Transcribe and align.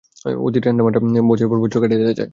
অতি 0.45 0.59
ঠান্ডা 0.63 0.81
তাপমাত্রায়, 0.85 1.25
বছরের 1.29 1.49
পর 1.51 1.57
বছর 1.63 1.79
কাটিয়ে 1.81 1.99
দেয়া 2.01 2.15
যায়। 2.15 2.29